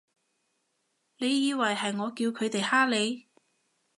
[1.19, 3.27] 你以為係我叫佢哋㗇你？